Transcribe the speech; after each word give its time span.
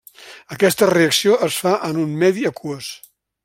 Aquesta 0.55 0.87
reacció 0.93 1.37
es 1.49 1.59
fa 1.65 1.77
en 1.91 2.03
un 2.07 2.19
medi 2.25 2.51
aquós. 2.53 2.93